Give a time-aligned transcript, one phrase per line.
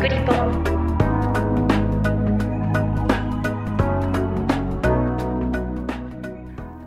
[0.00, 0.32] クリポ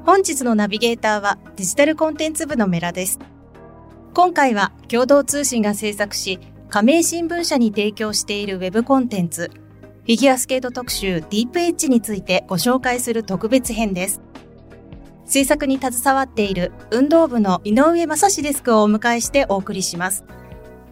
[0.06, 3.20] 本日のナビゲーターはデジタルコンテンツ部のメラです。
[4.14, 6.40] 今回は共同通信が制作し
[6.70, 14.22] 加盟新聞社に提供しているウェブコンテンツフィギュアスケート特集ディープエッジについてご紹介する特別編です。
[15.26, 20.24] 制作に携わっている運動部の井上正史デスクをお迎えしてお送りします。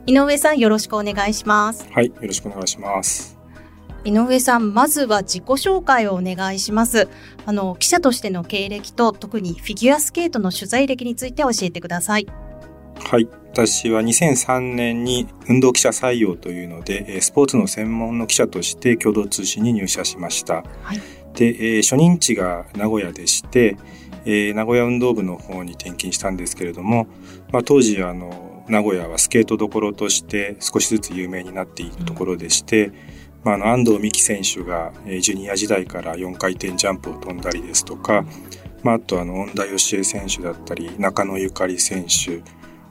[0.05, 1.87] 井上さんよろしくお願いします。
[1.91, 3.37] はいよろしくお願いします。
[4.05, 7.07] 井上さんまずは自己紹介をお願いします。
[7.45, 12.27] あの記者としての経歴と特にフィギュアスケートの取材歴について教えてください。
[12.99, 21.01] はい私は2003年に運動記者採用というのでスポーツの専門の記者として共同通信に入社しました、はい、
[21.33, 23.77] で初任地が名古屋でして
[24.25, 27.07] えー、名古屋運動部の方に転勤したんですけれども、
[27.51, 32.93] まあ、当時あの名古屋はスケートどころとして少しずつ有名になっているところでして、うん、
[33.43, 38.25] まあ、あの安藤美希選手がジュニア時代から4回転ジャンプを飛んだりですとか、
[38.83, 42.41] まあ、あとあの恩田義恵選手だったり中野ゆかり選手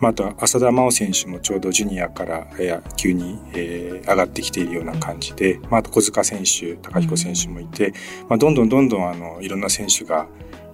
[0.00, 7.92] まあ、あとは浅田真央選手もちょうどジュニアから野球に、えー、上がってきているような感じで、まあ、あと小塚選手高彦選手もいて、
[8.28, 10.28] まあ、どんどんどんどんあのいろんな選手が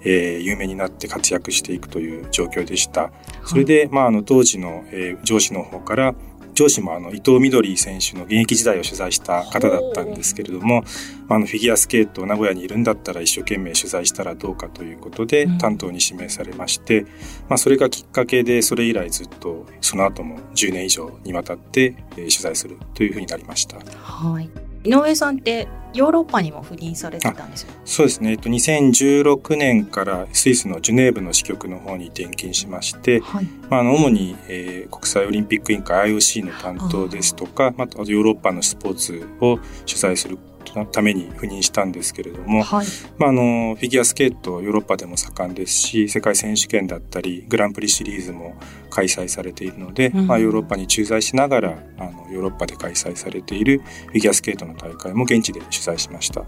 [0.05, 3.11] えー、有名になって活躍していくという状況でした。
[3.45, 6.15] それで、まあ、あの、当時の、えー、上司の方から、
[6.55, 10.85] 上司もあの伊藤みどり選手の現役時代を取材した方だったんですけれども、
[11.29, 17.07] あのフィギュアスケート名古屋にいるんだったら一生懸命取材したらどうかということで担当に指名されまして、
[17.49, 23.79] まあ、それがきっかけでそれ以来ずっとその後も10年以上にわたって取材するというふうになりました。
[24.01, 27.73] はい井上さんってヨーロッパにも赴任されてたんですよ。
[27.85, 40.37] そうですね、えっと、2016年からスイスのジュネーブの支局の方に転勤しまして、はい、まあ、あの主に、えー、国際オリンピック委員会 IOC の担当ですとかまたヨーロッパのスポーツを取材する
[40.75, 42.87] のために赴任したんですけれども、はい、
[43.19, 48.57] まあ、あのフィギュアスケートヨーロッパでも盛んですし世界選手権だったりグランプリシリーズも
[48.91, 56.45] 開催されているので、うん、まあ、ヨーロッパに駐在しながらあのヨーロッパで開催されているフィギュアスケートの大会も現地で取材しました。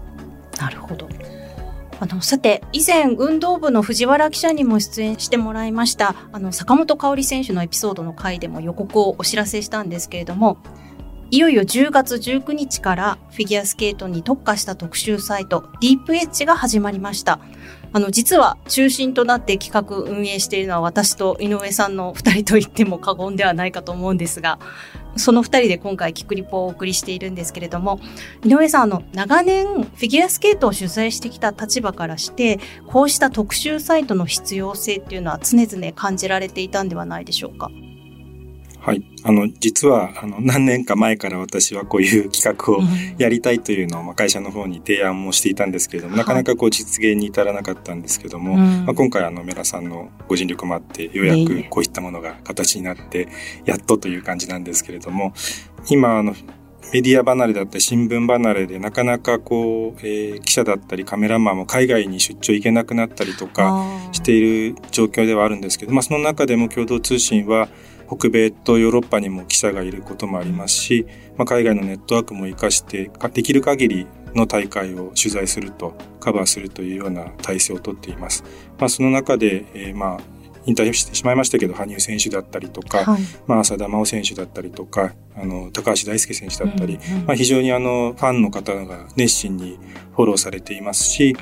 [0.59, 1.07] なるほど。
[1.99, 10.57] あのさて以前運動部の藤原記者にも出演してもらいましたあの坂本香織選手のエピソードの回でも予告をお知らせしたんですけれども
[11.29, 17.39] いよいよ10月19日からフィギュアスケートに特化した特集サイトディープエッジが始まりました。
[17.91, 24.57] あの、実は中心となって企画運営しているのは私と井上さんの2人と言っても過言ではないかと思うんですが、
[25.17, 27.99] その2人で今回キクリポをお送りしているんですけれども、
[28.45, 37.69] 井上さん、あの、長年フィギュアスケートを取材してきた立場からして、こうした特集サイトの必要性っていうのは常々感じられていたんではないでしょうか？
[38.87, 39.03] はい。
[39.23, 42.79] あの、実は、あの、何年か前から私はこういう企画を
[43.17, 53.27] やりたいというのを、まあ、会社の方に提案もしていたんですけれども、なかなかこう実現に至らなかったんですけども、まあ、今回あの、メラさんのご尽力もあって、ようやくこういったものが形になって、
[53.65, 55.33] やっとという感じなんですけれども、
[55.89, 56.33] 今、あの、
[56.93, 67.67] メディア離れだったり新聞離れでなかなかこう、えー、記者だったりカメラマンも海外に出張行けなくなったりとかしている状況ではあるんですけど、まあ、その中でも共同通信は
[68.07, 71.05] 北米とヨーロッパにも記者がいることもありますし、
[71.35, 78.43] まあ、海外のネットワークも活かしてできる限りの大会を取材するとカバーするというような体制をとっています。
[78.79, 80.36] まあ、その中で、えー、まあ
[80.67, 89.79] 引退してしまいましたけど羽生選手だったりとか、はい、まあ、浅田真央選手だったりとかあの高橋大輔選手だったり、うんうん、まあ、非常にあのファンの方が熱心に
[90.15, 91.35] フォローされていますし、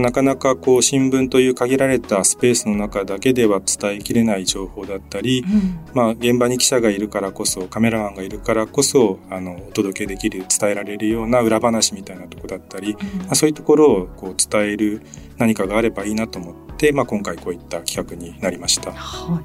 [0.00, 15.02] なかなかこう新聞という限られたスペースの中だけでは伝えきれない情報だったり、うん、まあ、現場に記者がいるからこそカメラマンがいるからこそあのお届けできる伝えられるような裏話みたいなとこだったり、うん、まあ、そういうところをこう伝える
[15.38, 18.92] 何かがあればいいなと思って、まあ、今回こういった企画になりました。
[18.92, 19.44] はい、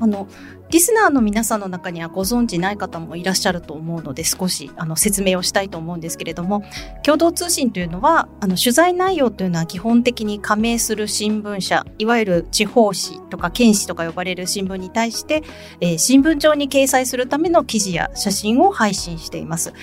[0.00, 0.26] あの
[0.72, 6.64] リスナーの皆さんの中にはご存知ない方もいらっしゃると思うので少しあの説明をしたいと思うんですけれども
[7.02, 15.42] 共同通信というのはあの取材内容というのは基本的に加盟する新聞社いわゆる地方紙とか県紙とか呼ばれる新聞に対して、
[15.82, 19.74] えー、新聞上に掲載するための記事や写真を配信しています。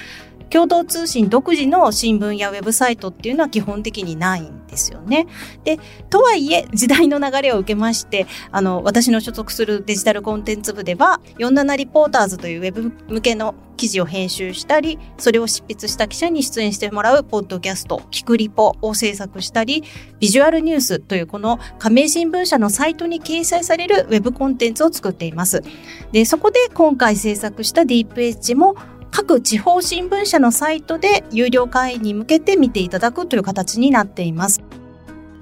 [0.50, 5.28] 共同通信独自の新聞やウェブサイトっていうのは基本的にないんですよね。
[5.64, 5.80] で、
[6.10, 19.84] とはいえ、時代の流れを受けまして、あの、私の所属するデジタルコンテンツ部では、47リポーターズというウェブ向けの記事を編集したり、それを執筆した記者に出演してもらうポッドキャスト、キクリポを制作したり、
[20.20, 25.64] ビジュアルニュースというこの加盟新聞社のサイトに掲載されるウェブコンテンツを作っています。
[26.12, 28.76] で、そこで今回制作したディープエッジも
[29.12, 34.62] 各地方新聞社のサイトで有料会員に向けて見ていただくという形になっています。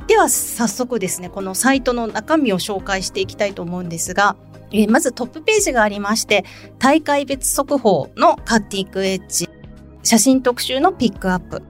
[0.07, 4.37] では早速ですね、このサイトの中身を紹介していきたいと思うんですが、
[4.71, 6.45] え、まずトップページがありまして、
[6.79, 9.49] 大会別速報のカッティングエッジ、
[10.03, 11.61] 写真特集のピックアップ、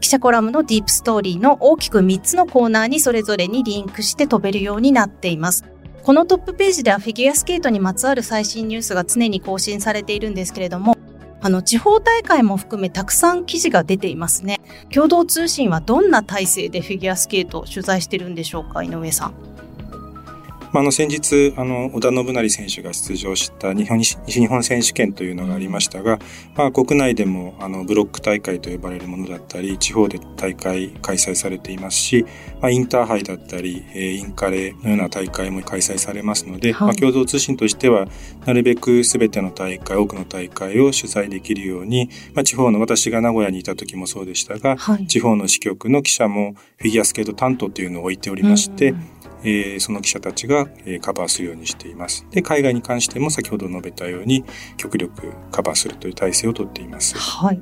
[0.00, 5.64] 記者コラムのディープストーリーの大きく3つのコーナーにそれぞれにリンクして飛べるようになっています。
[6.02, 10.96] このトップページではフィギュアスケートにまつわる最新ニュースが常に更新されているんですけれども、
[11.42, 14.60] あの、地方大会も含めたくさん記事が出ていますね。
[14.92, 19.34] 共同通信はどんな体制でフィギュアスケートを取材してるんでしょうか、井上さん。
[20.72, 26.18] まあ、あの先日あの織田信成選手が出場した日本西日本選手権というのがありましたが、
[26.56, 32.24] まあ、国内でもあのブロック大会と呼ばれるものだったり地方で大会開催されていますし、
[32.60, 38.06] まあ、インターハイだったり、えー、インカレのような大会も開催されますので、はい、まあ、共同通信としては
[38.46, 52.26] なるべく全ての大会多くの大会を取材できるように、まあ、地方の私が名古屋にいた時もそうでしたが、はい、地方の支局の記者もフィギュアスケート担当というのを置いておりまして、うんえー、その記者たちが、えー、カバーするようにしています。
[52.30, 54.44] で、海外に関しても先ほど述べたように
[54.76, 57.16] 極力カバーするという体制をとっています。
[57.18, 57.60] はい。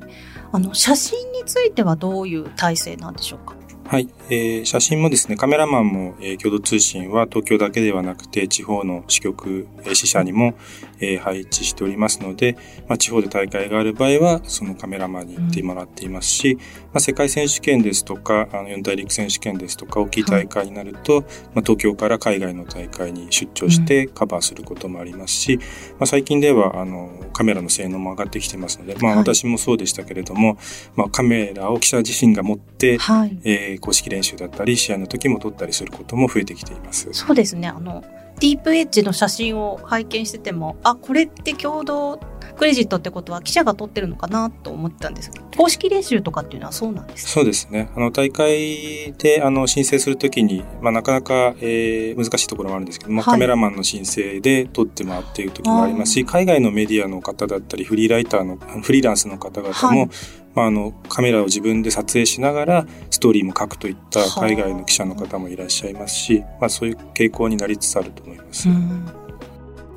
[0.51, 3.55] あの、写真についてはどういう体制なんでしょうか？
[3.89, 10.53] はい、えー、写真もですね、カメラマンも、えー、共同通信は東京だけではなくて、地方の支局、えー、支社にも、
[10.99, 12.55] えー、配置しておりますので、
[12.87, 16.65] まあ、地方で大会がある場合は、そのカメラマンに行ってもらっていますし、うん、ま
[16.95, 25.65] あ、世界選手権ですとか、あの四大陸選手権ですとか、大きい大会になると、はい、まあ、東京から海外の大会に出張してカバーすることもありますし、うん、ま
[26.01, 30.57] あ、最近では、あの、カメラの性能も上がってきてますので、まあ、私もそうでしたけれども、はい、
[30.95, 37.09] まあ、カメラを記者自身が持って、はい、えー、公式練習だったり試合の時も撮ったりすることも増えてきています。
[37.13, 37.67] そうですね。
[37.67, 38.03] あの
[38.39, 42.19] ディープエッジの写真を拝見しててもあこれって共同
[42.57, 47.89] クレジットってことは記者が撮ってるのかなと思ってたんですけど公式練習とかっていうのはそうなんですかそうですね。
[47.95, 60.09] あの大会であの申請するときに、まあ、なかなか、えー、難しいところもあるんですけど、まあ、カメラマンの申請で撮ってもらっている時もありますし海外のメディアの方だったりフリーライターのフリーランスの方々も、はい
[60.59, 68.67] まあ、あのカメラを自分で撮影しながらストーリーも書くといった海外の記者の方もいらっしゃいますし、まあ、そういう傾向になりつつあると思います。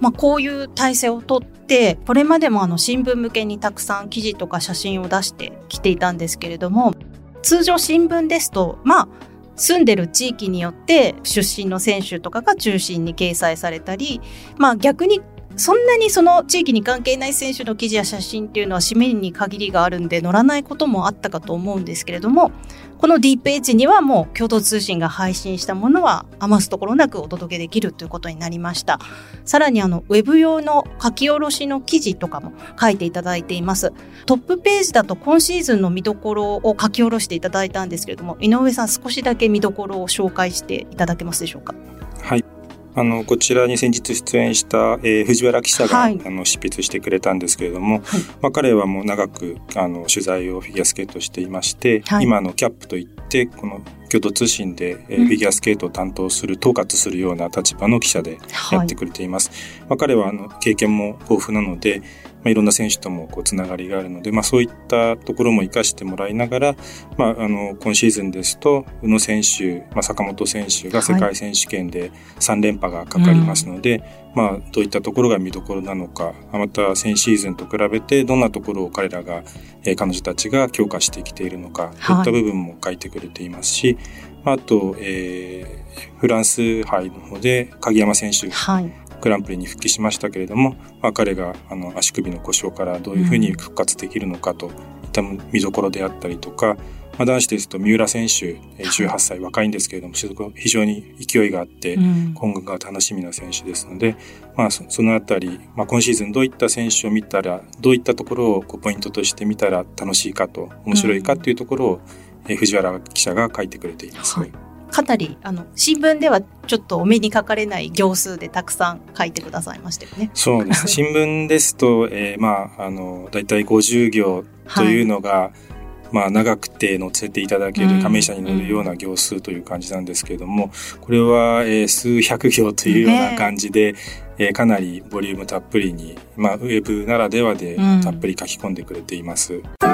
[0.00, 6.94] まあ、こういう体制をとってこれまでもあの新聞向けにたくさん記事とか写真を出してきていたんですけれども
[7.42, 9.08] 通常新聞ですとまあ
[9.56, 14.20] 住んでる地域によって出身の選手とかが中心に掲載されたり、
[14.58, 15.20] まあ逆に
[15.56, 22.52] そんなにその地域に関係ない選手の記事や写真っていうのは紙面に限りがあるんで載らないこともあったかと思うんですけれども
[22.98, 29.00] このディープエッジにはもう共同通信が配信したものは余すところなくお届けできるということになりました。
[29.44, 33.92] さらにあのウェブ用の書き下ろしの記事とかも書いていただいています。
[34.26, 41.74] トップページだと今シーズンの見どころを書き下ろしていただいたんですけれども井上さん少しだけ見どころを紹介していただけますでしょうか？
[42.22, 42.44] はい。
[42.94, 53.80] あの、こちらに先日出演した、えー、藤原記者が、はい、あの、執筆してくれたんですけれども、はい、まあ、彼はもう長く、あの、取材をフィギュアスケートしていまして、はい、今のキャップといって、この
[54.10, 58.38] 共同通信で、えー、フィギュアスケートを担当する、統括するような立場の記者で
[58.70, 59.50] やってくれています。
[59.88, 62.02] まあ、彼は、あの、経験も豊富なので、
[62.42, 66.74] まあ、いろんな選手ともこうつながりがあるので、まあ、そういったところも生かしてもらいながら、
[67.16, 79.42] まあ、あの今シーズンですと宇野選手、まあ、坂本選手が世界選手権で3連覇がかかりますので、はいうん、まあ、どういったところが見どころなのかまた先シーズンと比べてどんなところを彼らが、
[79.84, 82.22] えー、彼女たちが強化してきているのか、とい。
[82.22, 83.98] った部分も書いてくれていますし、
[84.44, 94.72] あと、えー、フランス杯の方で鍵山選手、はいグランプリに復帰しましたけれども、まあ、彼があの足首の故障からどういうふうに復活できるのかといっ
[95.12, 96.74] た見どころであったりとか、
[97.18, 100.14] まあ、男子ですと三浦選手18歳若いんですけれども
[100.56, 104.16] 非常に勢いがあって今後が楽しみな選手ですので、
[104.56, 112.00] まあ、そのあたり、まあ、今シーズンどういった選手を見たらどういったところをこうポイントとして見たら楽しいかと面白いかというところを、
[112.44, 114.40] 藤原記者が書いてくれています。
[114.40, 120.30] はいかなり、あの、新聞ではちょっとお目にかかれない行数でたくさん書いてくださいましたよね。
[120.34, 120.86] そうです。
[120.88, 124.44] 新聞ですと、えー、まあ、あの、だいたい50行
[124.76, 130.70] というのが、はい、まあ、長くて載せていただける、加盟者に載るような行数という感じなんですけれども、
[131.00, 133.98] これは、えー、数百行というような感じで、ね
[134.38, 139.54] えー、かなりボリュームたっぷりに、まあ、ウェブならではでたっぷり書き込んでくれています。
[139.54, 139.91] うん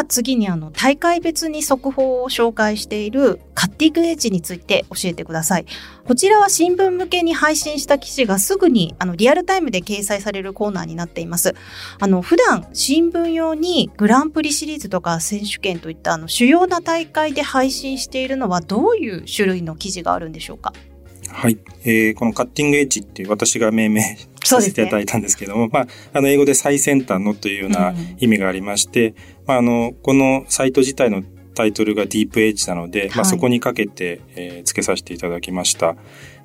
[0.00, 5.66] は次にあの大会別に速報を紹介しているカッティングエッジについて教えてください。
[6.04, 11.54] こちらは新聞向けに配信した記事がすぐにあのリアルタイムで掲載されるコーナーになっています。
[11.98, 20.72] あの普段新聞用にグランプリシリーズとか選手権といったあの主要な大会で配信しているのはどういう種類の記事があるんでしょうか？
[21.32, 21.58] はい。
[21.84, 29.14] えー、このカッティングエッジっていう私が命名させていただいたんですけども、ね、まあ、あの、英語で最先端のというような意味がありまして、うん、
[29.46, 31.22] まあ、あの、このサイト自体の
[31.54, 35.96] タイトルがディープエッジなので、はい、まあ、そこにかけて、えー、付けさせていただきました。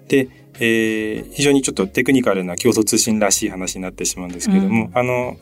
[0.07, 5.37] で、えー、非常にちょっとテクニカルな共同通信らしい話になってしまうんですけれども、うん、あの、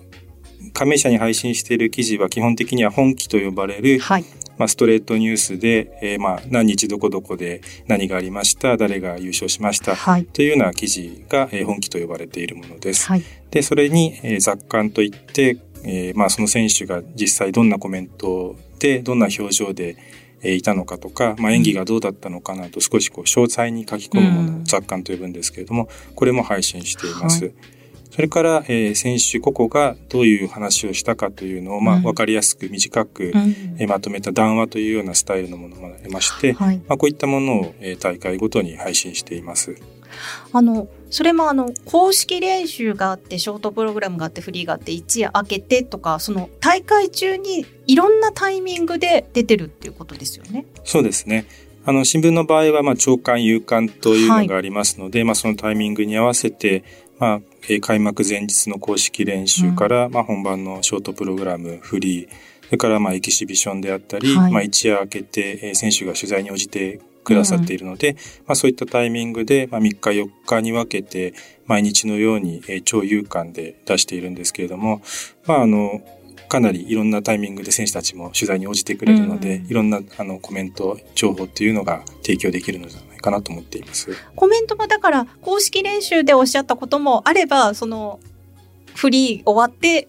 [0.73, 4.25] 加盟者に配信している記事は基本的には本記と呼ばれる、はい、
[4.57, 13.07] まあ、ストレートニュースで、えー、まあ何日どこどこで何がありました誰が優勝しました、はい、というような記事が、えー、本記と呼ばれているものです。
[13.07, 19.97] はい、でそれに、えー、雑感といって、えーまあ、その選手が実際どんなコメントでどんな表情で
[20.43, 27.45] いたのかとか、まあ、演技がどうだったのかなと少しこう詳細に書き込むものを雑感と呼ぶんですけれどもこれも配信しています。
[27.45, 27.53] はい
[28.13, 39.75] それから、えー、選手個々がどういう話をしたかというのを、まあ、わかりやすく短く、うん、えー、まとめた談話というようなスタイルのものもありまして、はい、まあ、こういったものを、えー、大会ごとに配信しています。
[40.51, 50.67] あの、それもあの、公式練習があって、ショートプログラムがあって、フリーがあって、一夜明けてとか、その大会中にいろんなタイミングで出てるっていうことですよね。
[50.83, 51.47] そうですね。
[51.83, 56.83] あの、新聞の場合は、まあ、朝刊、夕刊というのがありますので、はい、まあ、そのタイミングに合わせて、
[57.17, 57.41] まあ、
[57.81, 62.29] 開幕前日の公式練習から、うん、まあ、本番のショートプログラム、フリー、
[62.65, 68.21] それからまあエキシビションであったり、はい、まあ一夜明けて選手が取材に応じてくださっているので、うん、ま
[68.53, 71.33] あそういったタイミングで、まあ3日4日に分けて
[71.65, 75.01] 毎日のように超有感で出しているんですけれども、
[75.45, 76.01] まああの、
[76.49, 84.09] かなりいろんなタイミングで選手たちも取材に応じてくれるので、うん、いろんなあのコメント、情報っていうのが提供できるのではないかなと思っています。
[84.35, 88.19] コメントもだから公式練習でおっしゃったこともあれば、その
[88.93, 90.07] フリー終わって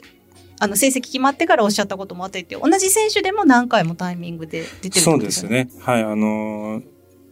[0.61, 5.71] あの成績決まってからおっしゃったこともあって同じ選手でも何回もタイミングで出てるそうですね。
[5.81, 6.03] はい。
[6.03, 6.83] あの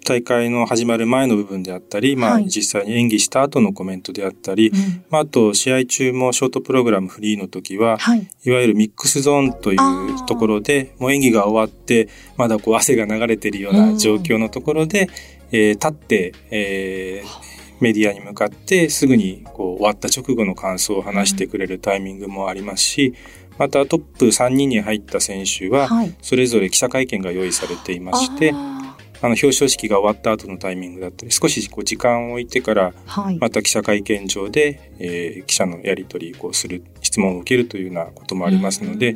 [0.04, 4.72] 大会の始まる前の部分であったり、まあ、実際に演技した後のコメントであったり、
[5.10, 9.78] まあ、あと、試合中もショートプログラムフリーの時は、はい、いわゆるミックスゾーンという
[10.26, 15.08] ところで、もう演技が終わって、まだこう汗が流れているような状況のところで、
[15.52, 23.14] えー、立って、えー、メディアに向かってすぐにこう終わった直後の感想を話してくれるタイミングもありますし、
[23.59, 25.88] またトップ3人に入った選手は、
[26.23, 28.82] それぞれ記者会見が用意されていまして、はい
[29.23, 32.92] あの表彰式が終わった後のタイミングだったり少しこう時間を置いてから
[33.38, 39.14] また記者会見場で、えー、記者のやり取りをする質問を受けるというようなこともありますので、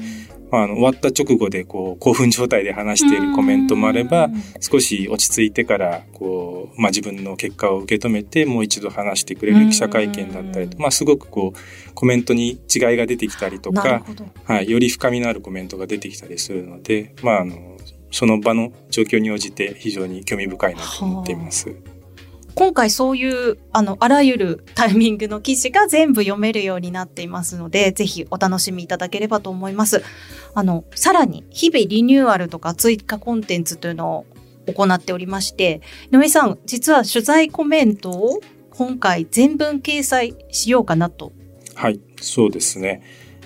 [0.50, 4.28] まあ、あの終わった直後でこう興奮状態で話しているコメントもあれば
[4.60, 14.04] 少し落ち着いてからこう、まあ、自分の結果を受け止めてもう一度話してくれる記者会見だったりと、まあ、すごくこうコメントに違いが出てきたりとか、
[14.44, 17.76] はい、より深みのあるコメントが出てきたりするので、まあ、あの
[18.10, 21.74] その場の状況に応じて非常に興味深いなと思っています。
[22.56, 30.02] 今回そういうあのあらゆるタイミングの記事が全部読めるようになっていますので、ぜひお楽しみいただければと思います。
[30.54, 34.24] あの、さらに日々リニューアルとか追加コンテンツというの
[34.66, 41.32] を行っておりまして、井上さん、実は取材コメントを今回全文掲載しようかなと。
[41.74, 43.02] はい、そうですね。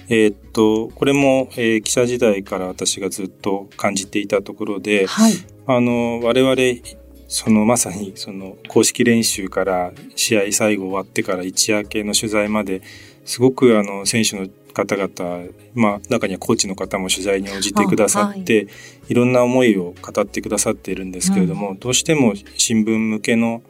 [0.08, 5.32] えー、っと、これも、えー、記者時代から私がずっと感じていたところで、はい、
[5.66, 6.99] あの、我々、
[7.30, 12.82] そのまさにその公式練習から試合最後終わってから一夜明けの取材まで
[13.24, 18.68] すごくあの選手の方々、まあ中にはコーチの方も取材に応じてくださって、はい、
[19.10, 23.62] いろんな思いを語ってくださっているんですけれども、うん、どうしても新聞向けの、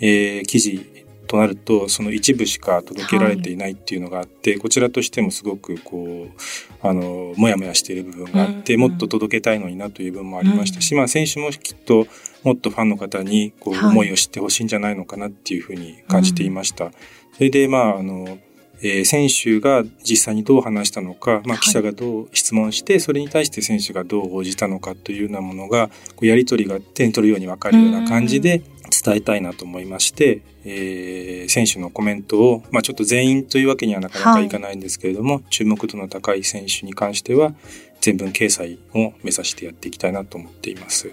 [0.00, 12.08] えー、記事となるとその一部しか届けられていないっていうのがあって、はい、こちらとしてもすごくこうあのモヤモヤしている部分があって、うんうん、もっと届けたいのになという部分もありましたし、うん、まあ選手もきっと
[12.42, 16.86] もっとファンの方にこう思いを知ってほしいんじゃないのかなっていうふうに感じていました。
[16.86, 16.94] はい、
[17.34, 18.38] それでまああの
[18.82, 28.62] えー、選手が実際にどう話したのか、まあ、記者がどう質問して、それに対して選手がどう応じたのかというようなものが、こうやり取りが手に取るように分かるような感じで、
[29.02, 37.54] 伝えたいなと思いまして、えー、選手のコメントを、まあ、ちょっと全員というわけにはなかなかいかないんですけれども、はい、注目度の高い選手に関しては
[38.00, 41.12] 全文掲載を目指してやっていきたいなと思っています。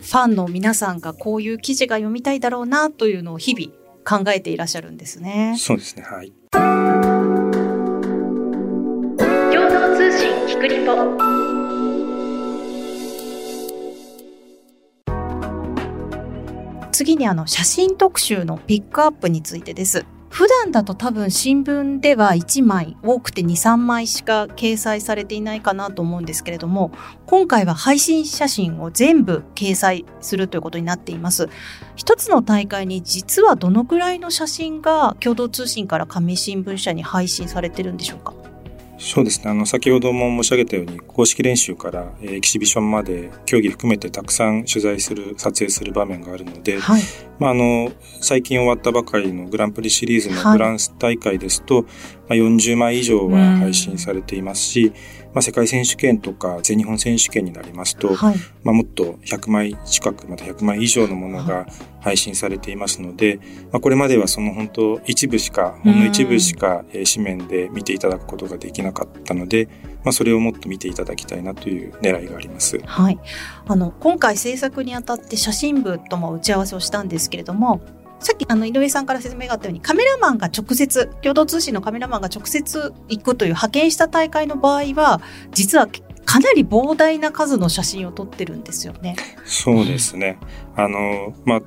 [0.00, 3.72] ファンの皆さんがこういう記事が読みたいだろうなというのを日々
[4.04, 5.56] 考えていらっしゃるんですね。
[5.58, 6.02] そうですね。
[6.02, 6.32] はい。
[9.52, 11.39] 共同通信キクリポ
[17.00, 20.04] 次にあの写真特集のピックアップについてです。
[20.28, 26.92] 普段だと多分新聞では1枚多くて2、3枚しか掲載されていないかなと思うんですけれども
[27.26, 31.48] 今回は配信写真を全部掲載するということになっています
[31.96, 38.49] 一つの大会に実はどのくらいの写真が共同通信から紙新聞社に配信されてるんでしょうか？
[39.00, 39.50] そうですね。
[39.50, 47.02] あの、先ほども申し上げたように、公式練習から、えー、エキシビションまで、競技含めてたくさん取材する、撮影する場面があるので、はい、
[47.38, 47.90] まあ、あの、
[48.20, 51.90] 最近終わったばかりのグランプリシリーズのフランス大会ですと、はい、ま
[52.28, 54.92] あ、40枚以上は配信されていますし、
[55.32, 61.66] まあ、世界選手権とか全日本選手権になりますと、はい、まあ、もっと100枚近くまた100枚以上のものが
[62.00, 69.68] 配信されていますので、まあ、これまではその本当一部しかほんの一部しか、え紙面で見ていただくことができなかったので、
[70.04, 72.80] まあ、それをもっと見ていただきたいなという狙いがあります。
[72.84, 73.18] はい、
[73.66, 77.80] あの今回制作にあたって写真部とも打ち合わせをしたんですけれども
[78.20, 85.20] さっきあの井上さんから説明があったようにカメラマンが直接共同通信のカメラマンが直接行くという派遣した大会の場合は
[85.52, 85.88] 実は
[86.26, 89.16] かなり膨大な数の写真を撮ってるんですよね。
[89.46, 90.38] そうですね。
[90.76, 91.60] あの、まあ、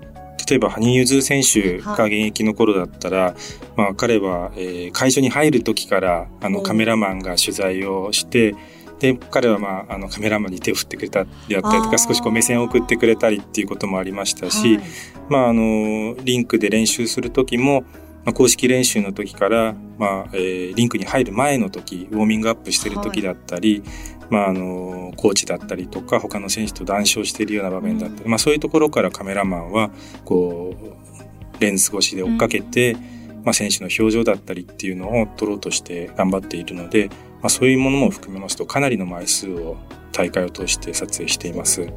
[0.49, 3.33] 例えば羽生結弦選手が現役の頃だったら、はい、
[3.75, 8.55] まあ彼は、えー、会場に入る時からあのカメラマンが取材をして、
[8.99, 14.85] で彼は、まあ、あのカメラマンに手を振ってくれたりだったりとか少しこう目線を送ってくれたりっていうこともありましたし、はい、
[15.29, 17.81] まあ、あのリンクで練習する時も、
[18.23, 23.89] まあ、公式練習の時から、まあえー、リンクに入る前の時ウォーミングアップしてる時だったり、はい、
[24.29, 29.91] まあ、あのコーチだったりとか他の選手と談笑しているような場面だったり、うん、まあ、そういうところからカメラマンは
[30.23, 37.09] こうレンズ越しで追っかけて、うん、まあ、選手の表情だったりっていうのを撮ろうとして頑張っているので、
[37.43, 39.75] まあ、そういうものも含めますとかなりの枚数を
[40.13, 41.91] 大会を通して撮影しています。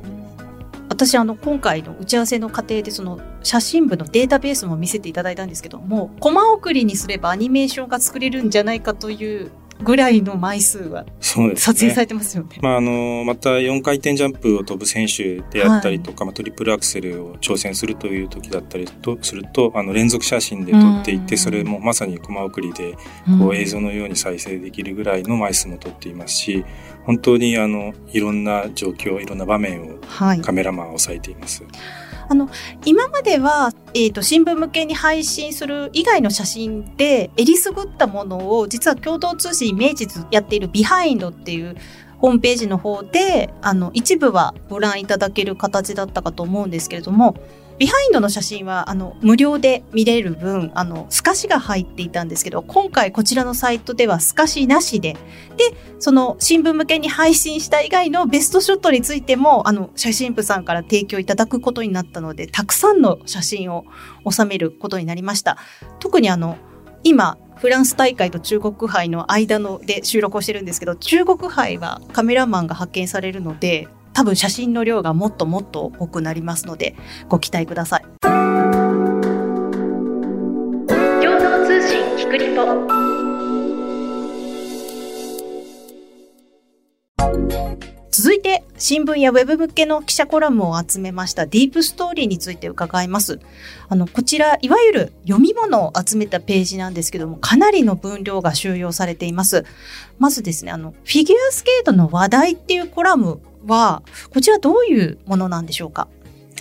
[0.88, 9.50] 私あの今回の打ち合わせの過程でその写真部のデータベースも見せていただいたんですけどもコマ送りにすればアニメーションが作れるんじゃないかという
[9.82, 11.44] ぐらいの枚数は撮
[11.78, 12.50] 影されてますよね。
[12.50, 22.96] ねまあ、あのまた4回転ジャンプを飛ぶ選手であったりとか、はい、まあ、トリプルアクセルを挑戦するという時だったりとするとあの連続写真で撮っていてそれもまさにコマ送りで
[23.38, 26.64] こう映像のように再生できるぐらいの枚数も撮っていますし
[27.04, 29.98] 本当にあのいろんな状況いろんな場面を
[30.42, 31.62] カメラマンは押さえています。
[31.62, 31.72] はい
[32.28, 32.48] あの
[32.84, 41.78] 今までは、えーと、新聞向けに配信する以外の写真でえりすぐったものを実は共同通信イメージズやっているビハインドっていう
[42.18, 47.36] ホームページの方であの一部はご覧いただける形だったかと思うんですけれども
[47.78, 55.16] ビハインドの写真はあの無料で見れる分あの透かしが入っていたんですけど今回こちらのサイトでは透かしなしで。
[55.56, 63.86] でその新聞向けに配信した以外のベストショットについてもあの写真部さんから提供いただくことになったのでたくさんの写真を
[64.30, 65.56] 収めることになりました。
[65.98, 66.58] 特にあの
[67.02, 76.96] 今フランス大会と中国杯の間ので収録をしてるんですけど中国杯はカメラマンが派遣されるので多分写真の量がもっともっと多くなりますので
[77.28, 78.02] ご期待ください。
[78.22, 78.48] 共
[81.38, 82.64] 同通信キクリポ
[88.10, 93.38] 続いて新聞やウェブ向けの記者コラムを集めましたディープストーリーについて伺います。
[93.90, 99.66] あの、こちら、いわゆる読み物を集めたページなんですけども、かなりの分量が収容されています。
[100.18, 106.08] まずですね、あの、フィギュアスケートの話題っていうコラムは、こちらどういうものなんでしょうか？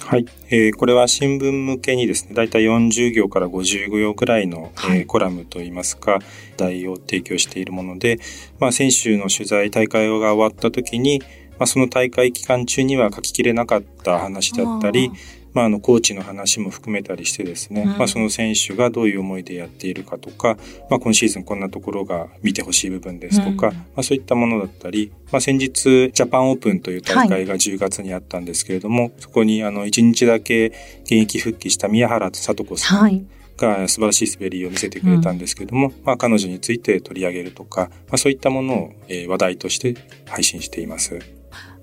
[0.01, 6.19] はい、えー、これは新聞向けにですね、だいたい40行から50行くらいの、はい、えー、コラムといいますか、
[6.57, 8.19] 題を提供しているもので、
[8.59, 11.21] まあ、選手の取材、大会が終わった時に、
[11.57, 15.09] まあ、その大会期間中には書ききれなかった話だったり、
[15.55, 20.57] まあ、あのコーチの話も含めたりしてですね、うん、まあ、その選手がどういう思いでやっているかとか、
[20.89, 33.25] まあ、今シーズンこんなところが見てほしい部分ですとか、うん、まあ、そういったものだったり、まあ、先日ジャパンオープンという大会が10月にあったんですけれども、はい、そこにあの1日だけ現役復帰した宮原聡子さん、はい。
[33.57, 41.34] が素晴らしい滑りを見せてくれたんですけれども、うん、まあ、彼女について取り上げるとか、まあ、そういったものを、えー、話題として配信しています。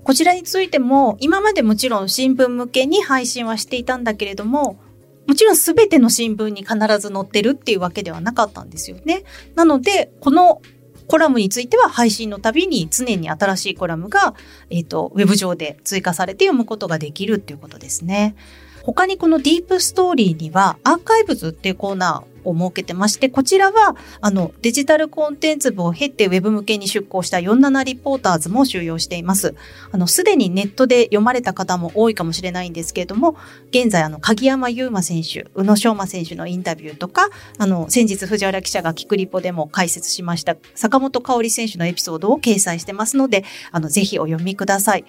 [0.03, 4.79] こちらについても今までもちろん新聞向けに配信はしていたんだけれども
[5.27, 9.23] もちろん全ての新聞に必ず載ってるっていうわけではなかったんですよね。
[9.55, 10.61] なのでこの
[11.07, 14.35] コラムについては配信のたびに常に新しいコラムが、
[14.69, 18.35] えっ、ー、と、ウェブ上で追加されて読むことができるっていうことですね。
[18.83, 29.55] 他にこのディープストーリーにはアーカイブズっていうコーナーを設けてまして、こちらは、あの、デジタルコンテンツ部を経てウェブ向けに出向した47リポーターズも収容しています。
[29.91, 33.37] あの、すでにネットで読まれた方も多いかもしれないんですけれども、
[33.69, 45.05] 現在、あの、鍵山優真選手、宇野昌磨選手のインタビューとか、あの、先日藤原記者がキクリポでも解説しました坂本香織選手のエピソードを掲載してますので、あの、ぜひお読みください。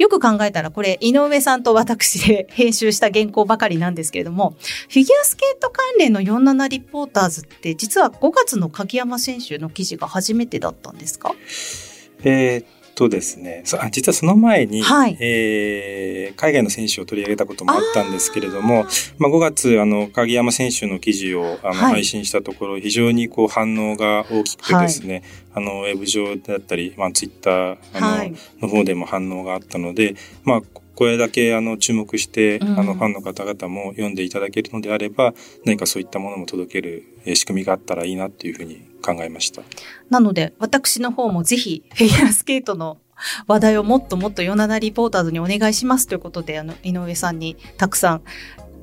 [0.00, 4.56] よく考えたらこれ井上さんと私で編集した原稿ばかりなんですけれども、
[4.88, 11.34] フィギュアスケート関連の47リポーターズって実は5月の鍵山選手の記事が初めてだったんですか？
[12.24, 18.84] えーとですね、実はその前に、はい、えー、海外の選手を取り上げたこともあったんですけれども、
[19.18, 25.22] まあ、5月、あの、鍵山選手の記事をあの、はい、配信したところ、非常にこう反応が大きくてですね、
[25.52, 30.62] はい、あの、ウェブ上だったり、まあ、ツイッターあの、はい、の方でも反応があったので、まあ、
[31.00, 35.32] これだけあの注目して、うん、あのファンの方々も読んでいただけるのであれば
[35.64, 39.62] 何かそういったものも届ける仕組みがあったらいいなっていうふうに考えました。
[40.08, 42.98] なので私の方もぜひ フィギュアスケートの
[43.46, 48.22] 話題をもっともっと47リポーターズにお願いしますということであの井上さんにたくさん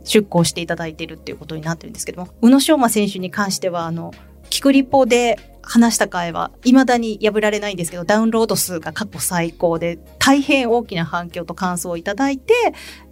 [0.03, 4.13] 出向していただいているっていうことになってるんですけども宇野昌磨選手に関してはあの
[4.49, 12.53] キクリポで話した回は未だに破られないんですけど、ダウンロード数が過去最高で、大変大きな反響と感想をいただいて、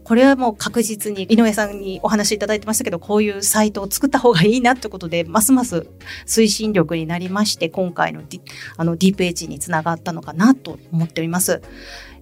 [0.06, 5.88] これはもう確実に井上さんにお話しいただいてましたけど、こういうサイトを作った方がいいなってことで、ますます
[6.28, 8.42] 推進力になりまして、今回のディ
[8.78, 11.64] あのディープエッジにつながったのかなと思っております。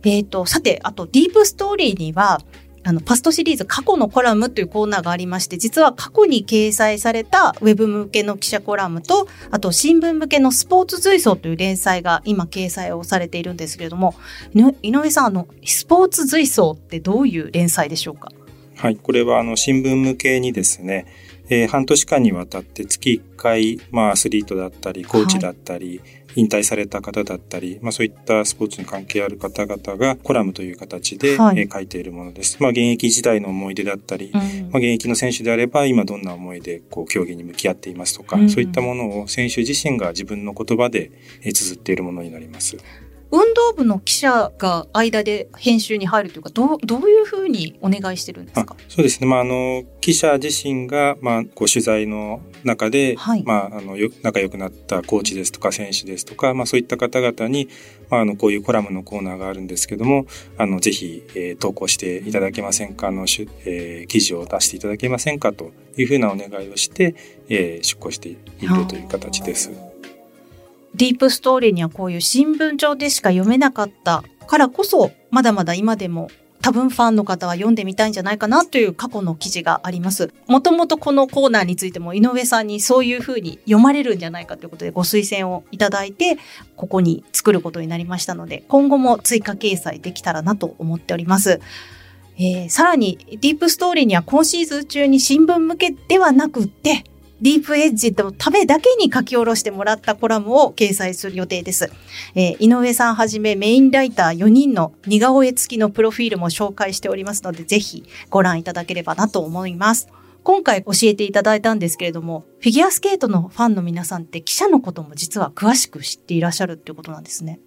[0.06, 2.40] えっ、ー、と、さて、あとディープストーリーには、
[2.86, 14.16] あの、パストシリーズ過去のコラムというコーナーがありまして、実は過去に掲載されたウェブ向けの記者コラムと、あと新聞向けのスポーツ随想という連載が今掲載をされているんですけれども、
[14.82, 18.30] 井上さん、あの、スポーツ随想ってどういう連載でしょうか？
[18.76, 21.06] はい、これはあの、新聞向けにですね、
[21.50, 32.58] えー、半年間にわたって月1回、まあ、アスリートだったり、コーチだったり、はい引退された方だったり、まあ、そういったスポーツに関係ある方々がコラムという形で、はい、え書いているものです。
[32.60, 41.12] まあ、現役時代の思い出だったり、うん、まあ、現役の選手であれば今どんな思いでこう競技に向き合っていますとか、うん、そういったものを選手自身が自分の言葉で
[41.44, 42.78] 綴っているものになります。
[43.36, 48.76] 運動部の記者が間で編集に入るというか、どう、どういうふうにお願いしてるんですか？
[48.88, 49.26] そうですね。
[49.26, 57.70] まあ、あの、記者自身が、まあ、こう、取材の中で、はい、まあ、あの、よ、仲良くなったコーチですとか、選手ですとか、まあ、そういった方々に、
[58.12, 60.28] まあ、あの、こういうコラムのコーナーがあるんですけども、
[60.60, 65.54] あの、ぜひ、えー、投稿していただけませんか、あの、しえー、記事を出していただけませんか？
[65.54, 67.16] というふうなお願いをして、
[67.50, 69.72] えー、出向しているという形です。
[70.96, 76.30] ディープストーリーにはこういう新聞上でしか読めなかったからこそ、まだまだ今でも
[76.64, 80.34] 多分ファンの方は読んでみたいんじゃないかなという過去の記事があります。
[80.48, 86.38] もともとこのコーナーについても井上さんにそういうふうに読まれるんじゃないかということでご推薦をいただいて、
[86.78, 91.60] ここに作ることになりましたので、今後も追加掲載できたらなと思っております。
[92.38, 97.04] えー、さらに、ディープストーリーには今シーズン中に新聞向けではなくって、
[97.44, 101.92] ディープエッジのためだけに書き下ろしてもらったコラムを掲載する予定です。
[102.36, 110.08] えー、井上さんはじめメインライター4人の似顔絵付きのプロフィールも紹介しておりますので、ぜひご覧いただければなと思います。
[110.44, 117.60] 今回教えていただいたんですけれども、フィギュアスケートのファンの皆さんって記者のことも実は詳しく知っていらっしゃるっていうことなんですね。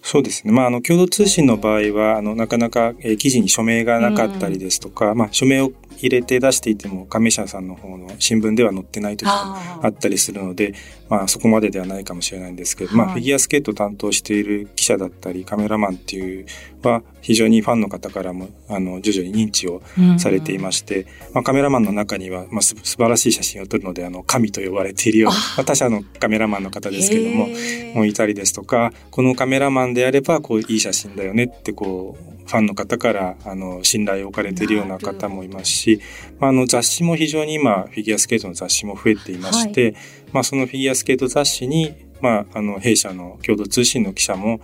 [0.00, 0.54] そうですね。
[0.54, 10.74] まあ、あの、共同通信の場合は、あの、なかなか、えー、記事に署名がなかったりですとか、うん、まあ、署名を入れて出していても、加盟者さんの方の新聞では載ってない時があったりするので、
[11.08, 16.46] まあそこまでではないかもしれないんですけど、まあフィギュアスケート担当している記者だったりカメラマンっていう
[16.82, 19.82] は非常にファンの方からもあの徐々に認知を
[20.18, 27.48] されていまして、まあ、カメラマンの中には、まあ、す素晴らしい写真を撮るのであの神と呼ばれているような、まあ、他社のカメラマンの方ですけども
[27.94, 36.00] もういたりですとかこのカメラマンであればこういい写真だよねってこうファンの方からあの信頼を置かれているような方もいますし、
[36.40, 39.94] まあ、あの雑誌も非常に今フィギュアスケートの雑誌も増えていまして、はい、
[40.32, 44.60] まあ、そのフィギュアスケート雑誌に、まあ、あの弊社の共同通信の記者も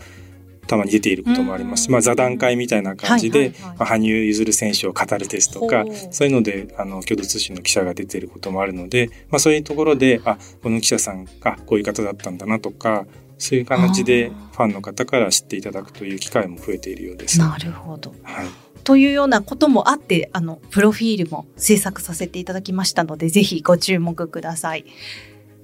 [0.67, 13.07] たまに出ていることもありますし、まあ、座談会みたいな感じで、まあ、羽生結弦選手を語るですとかそういうのであの共同通信の記者が出ていることもあるので、まあ、そういうところであこの記者さんがこういう方だったんだなとか
[13.39, 17.39] そういう形でファンの方から知っていただくという機会も増えているようです。
[17.39, 18.15] なるほど。
[18.23, 18.47] はい。
[18.85, 24.85] というようなこともあって、あの、プロフィールも制作させていただきましたので、ぜひご注目ください。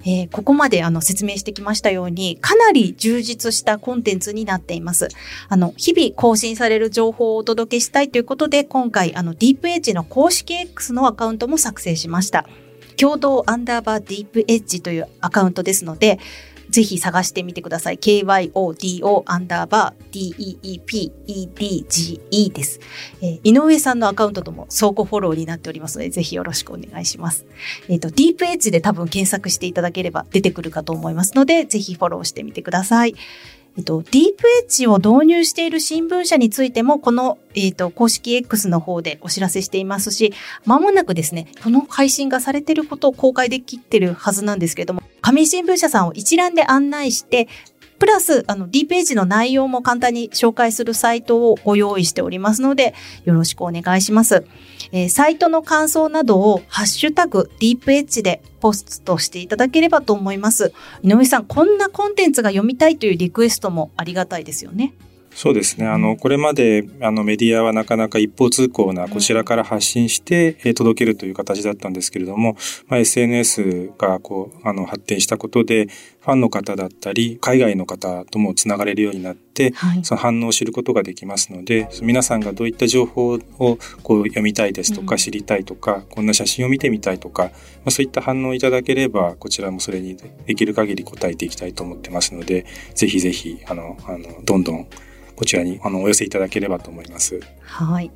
[0.05, 5.09] えー、ここまであの説明してきましたように、かなり充実したコンテンツになっています。
[5.49, 12.47] あの、日々更新される情報をお届けしたいということで、今回、あの、ディープエッジの公式 X のアカウントも作成しました。
[12.97, 16.19] 共同アンダーバーディープエッジというアカウントですので、
[16.71, 17.97] ぜひ探してみてください。
[17.97, 22.79] KYODO アンダーバー DEEPEDGE です、
[23.21, 27.45] えー、井上さんのアカウントとも相互フォローになっておりますので、ぜひよろしくお願いします。
[27.89, 33.15] えっ、ー、と、ディープエッジで多分検索していただければ出てくるかと思いますので、ぜひフォローしてみてください。
[33.77, 40.33] えっと、ディープエッジを導入している新聞社についても、この、えっと、公式 X の方でお知らせしていますし、
[40.65, 47.47] まもなくですね、この配信がされていることを公開できてるはずなんですけれども、紙新聞社さんを一覧で案内して、
[48.01, 54.43] プラス、あの、D ページの内容も簡単に紹介するサイトをご用意しておりますので、よろしくお願いします。
[54.91, 60.73] えー、サイトの感想などを、ハッシュタグ、ディープエッジでポストしていただければと思います。
[61.03, 64.93] 井上さん、こんなコンテンツが読みたいというリクエストもありがたいですよね。
[65.33, 65.87] そうですね。
[65.87, 75.87] あの、これまで、あの、メディアはなかなか一方通行な、こちらから発信して、え、届けるという形だったんですけれども、まあ、SNS が、こう、あの、発展したことで、
[76.19, 83.39] ファンの方だったり、海外の方ともつながれるようになって、はい、その反応を知ることができますので、皆さんがどういった情報を
[84.03, 87.49] こう読みたいですとか、知りたいとか、こんな写真を見てみたいとか、ま
[87.85, 94.87] あ、そういった反応をいただければ、こちらもそれにできる限り答えていきたいと思ってますので、ぜひぜひ、あの、あの、どんどん
[95.41, 97.39] こちらにあのお寄せいただければと思います。
[97.63, 98.11] はい。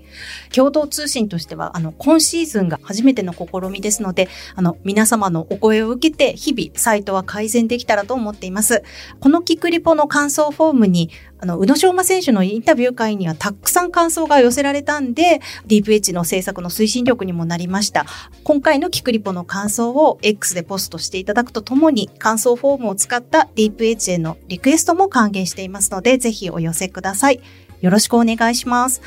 [0.54, 8.84] 共同通信としては、あの、今シーズンが初めての試みですので、あの、皆様のお声を受けて、日々、サイトは改善できたらと思っています。
[9.20, 11.10] このキクリポの感想フォームに、
[11.46, 18.08] あの、宇野昌磨選手のインタビュー会にはたくさん感想が寄せられたんで、ディープエッジの制作の推進力にもなりました。
[18.44, 27.40] 今回のキクリポの感想を X でポストしていただくとともに、感想フォームを使ったディープエッジへのリクエストも歓迎していますので、ぜひお寄せください。
[27.82, 29.02] よろしくお願いします。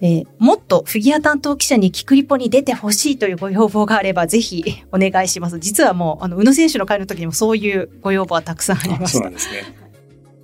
[0.00, 5.58] えー、もっとフィギュア担当記者にキクリポに出てほしいというご要望があれば、ぜひお願いします。
[5.58, 9.08] 実はもう、あの、宇野選手の会の時にもそういうご要望はたくさんありました。
[9.08, 9.81] そうなんですね。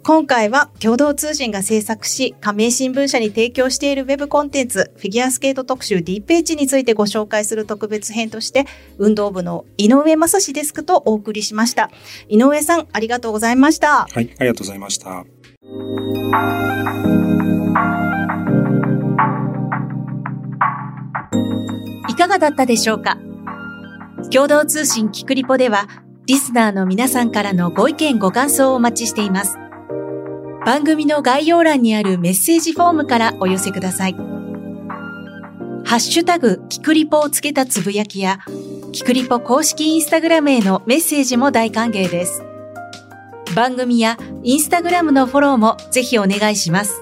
[0.09, 8.65] 今回は共同通信が制作し、加盟新聞社に提供しているウェブコンテンツ、フィギュアスケート特集 D ページについてご紹介する特別編として、
[8.97, 11.91] 運動部の井上正史デスクとお送りしました。
[12.31, 14.07] 井上さん、ありがとうございました。
[14.11, 15.27] はい、ありがとうございました。
[22.09, 23.19] いかがだったでしょうか？
[24.33, 25.87] 共同通信キクリポでは、
[26.25, 29.59] リスナーの皆さんからのご意見ご感想をお待ちしています。
[30.65, 34.13] 番組の概要欄にあるメッセージフォームからお寄せください。
[34.13, 38.41] ハッシュタグ、キクリポをつけたつぶやきや、
[38.93, 42.43] キクリポ公式インスタグラムへのメッセージも大歓迎です。
[43.55, 47.01] 番組やインスタグラムのフォローもぜひお願いします。